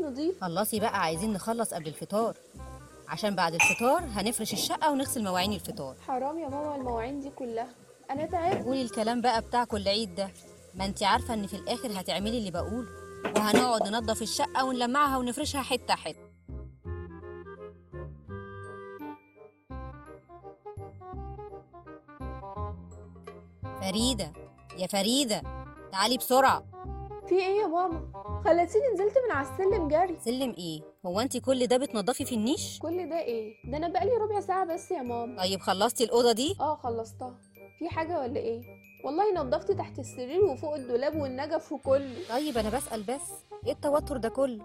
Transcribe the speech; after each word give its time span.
نضيف 0.00 0.44
خلصي 0.44 0.80
بقى 0.80 1.00
عايزين 1.00 1.32
نخلص 1.32 1.74
قبل 1.74 1.88
الفطار. 1.88 2.36
عشان 3.08 3.34
بعد 3.34 3.54
الفطار 3.54 4.00
هنفرش 4.00 4.52
الشقة 4.52 4.90
ونغسل 4.92 5.24
مواعين 5.24 5.52
الفطار. 5.52 5.96
حرام 6.06 6.38
يا 6.38 6.48
ماما 6.48 6.76
المواعين 6.76 7.20
دي 7.20 7.30
كلها. 7.30 7.68
أنا 8.10 8.26
تعبت. 8.26 8.64
قولي 8.64 8.82
الكلام 8.82 9.20
بقى 9.20 9.40
بتاع 9.40 9.64
كل 9.64 9.88
عيد 9.88 10.14
ده. 10.14 10.30
ما 10.74 10.84
انت 10.84 11.02
عارفة 11.02 11.34
إن 11.34 11.46
في 11.46 11.56
الآخر 11.56 12.00
هتعملي 12.00 12.38
اللي 12.38 12.50
بقوله 12.50 12.88
وهنقعد 13.36 13.88
ننضف 13.88 14.22
الشقة 14.22 14.64
ونلمعها 14.64 15.18
ونفرشها 15.18 15.62
حتة 15.62 15.94
حتة. 15.94 16.32
فريدة 23.80 24.32
يا 24.78 24.86
فريدة 24.86 25.42
تعالي 25.92 26.16
بسرعة. 26.16 26.71
في 27.28 27.34
إيه 27.34 27.60
يا 27.62 27.66
ماما؟ 27.66 28.00
خلتيني 28.44 28.84
نزلت 28.94 29.14
من 29.26 29.30
على 29.36 29.46
السلم 29.48 29.88
جري. 29.88 30.18
سلم 30.24 30.54
إيه؟ 30.58 30.80
هو 31.06 31.20
انت 31.20 31.36
كل 31.36 31.66
ده 31.66 31.76
بتنضفي 31.76 32.24
في 32.24 32.34
النيش؟ 32.34 32.78
كل 32.78 33.08
ده 33.08 33.18
إيه؟ 33.18 33.54
ده 33.70 33.76
أنا 33.76 33.88
بقالي 33.88 34.10
ربع 34.16 34.40
ساعة 34.40 34.64
بس 34.74 34.90
يا 34.90 35.02
ماما. 35.02 35.42
طيب 35.42 35.60
خلصتي 35.60 36.04
الأوضة 36.04 36.32
دي؟ 36.32 36.56
آه 36.60 36.76
خلصتها. 36.76 37.34
في 37.78 37.88
حاجة 37.88 38.20
ولا 38.20 38.40
إيه؟ 38.40 38.62
والله 39.04 39.32
نضفت 39.34 39.70
تحت 39.72 39.98
السرير 39.98 40.44
وفوق 40.44 40.74
الدولاب 40.74 41.16
والنجف 41.16 41.72
وكله. 41.72 42.14
طيب 42.30 42.58
أنا 42.58 42.70
بسأل 42.70 43.02
بس. 43.02 43.30
إيه 43.66 43.72
التوتر 43.72 44.16
ده 44.16 44.28
كله؟ 44.28 44.64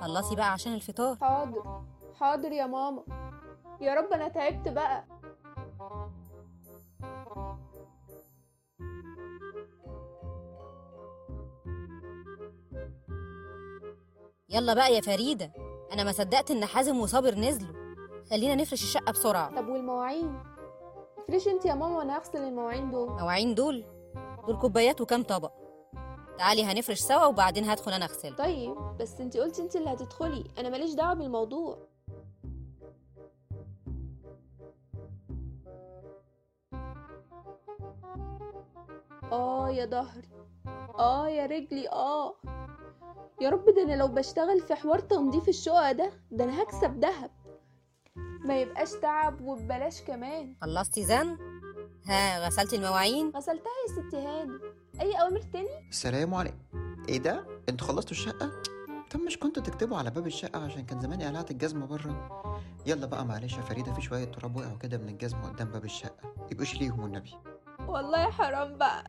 خلصي 0.00 0.36
بقى 0.36 0.52
عشان 0.52 0.74
الفطار. 0.74 1.16
حاضر. 1.20 1.82
حاضر 2.20 2.52
يا 2.52 2.66
ماما. 2.66 3.02
يا 3.80 3.94
رب 3.94 4.12
أنا 4.12 4.28
تعبت 4.28 4.68
بقى. 4.68 5.04
يلا 14.52 14.74
بقى 14.74 14.94
يا 14.94 15.00
فريدة. 15.00 15.52
أنا 15.92 16.04
ما 16.04 16.12
صدقت 16.12 16.50
إن 16.50 16.64
حازم 16.66 17.00
وصابر 17.00 17.34
نزلوا. 17.34 17.96
خلينا 18.30 18.54
نفرش 18.54 18.82
الشقة 18.82 19.12
بسرعة. 19.12 19.56
طب 19.56 19.68
والمواعين؟ 19.68 20.38
افرشي 21.18 21.50
أنت 21.50 21.64
يا 21.64 21.74
ماما 21.74 21.96
وأنا 21.98 22.18
هغسل 22.18 22.38
المواعين 22.38 22.90
دول. 22.90 23.08
مواعين 23.08 23.54
دول؟ 23.54 23.84
دول 24.46 24.56
كوبايات 24.58 25.00
وكام 25.00 25.22
طبق. 25.22 25.52
تعالي 26.38 26.64
هنفرش 26.64 26.98
سوا 26.98 27.24
وبعدين 27.24 27.64
هدخل 27.64 27.92
أنا 27.92 28.04
اغسل 28.04 28.36
طيب 28.36 28.74
بس 29.00 29.20
أنت 29.20 29.36
قلتي 29.36 29.62
أنت 29.62 29.76
اللي 29.76 29.90
هتدخلي. 29.92 30.44
أنا 30.58 30.68
ماليش 30.68 30.94
دعوة 30.94 31.14
بالموضوع. 31.14 31.78
آه 39.32 39.70
يا 39.70 39.86
ظهري. 39.86 40.28
آه 40.98 41.28
يا 41.28 41.46
رجلي. 41.46 41.88
آه. 41.88 42.34
يا 43.42 43.50
رب 43.50 43.64
ده 43.76 43.82
أنا 43.82 43.92
لو 43.96 44.08
بشتغل 44.08 44.60
في 44.60 44.74
حوار 44.74 44.98
تنظيف 44.98 45.48
الشقق 45.48 45.92
ده 45.92 46.12
ده 46.30 46.44
أنا 46.44 46.62
هكسب 46.62 47.00
دهب 47.00 47.30
ما 48.44 48.60
يبقاش 48.60 48.90
تعب 48.92 49.40
وببلاش 49.40 50.02
كمان. 50.02 50.54
خلصتي 50.62 51.04
زن 51.04 51.36
ها 52.06 52.46
غسلتي 52.46 52.76
المواعين؟ 52.76 53.30
غسلتها 53.36 53.72
يا 53.88 53.92
ست 54.08 54.14
هاني 54.14 54.58
أي 55.00 55.20
أوامر 55.22 55.40
تاني؟ 55.42 55.88
السلام 55.90 56.34
عليكم 56.34 56.58
إيه 57.08 57.18
ده؟ 57.18 57.46
أنتوا 57.68 57.86
خلصتوا 57.86 58.10
الشقة؟ 58.10 58.50
طب 59.10 59.20
مش 59.20 59.38
كنتوا 59.38 59.62
تكتبوا 59.62 59.96
على 59.96 60.10
باب 60.10 60.26
الشقة 60.26 60.64
عشان 60.64 60.84
كان 60.84 61.00
زماني 61.00 61.26
قلعت 61.26 61.50
الجزمة 61.50 61.86
بره؟ 61.86 62.30
يلا 62.86 63.06
بقى 63.06 63.24
معلش 63.26 63.56
يا 63.56 63.62
فريدة 63.62 63.92
في 63.92 64.00
شوية 64.02 64.24
تراب 64.24 64.56
وقعوا 64.56 64.78
كده 64.78 64.98
من 64.98 65.08
الجزمة 65.08 65.48
قدام 65.48 65.68
باب 65.70 65.84
الشقة. 65.84 66.34
يبقوا 66.52 66.64
شيليهم 66.64 67.00
والنبي 67.00 67.30
والله 67.88 68.30
حرام 68.30 68.78
بقى. 68.78 69.04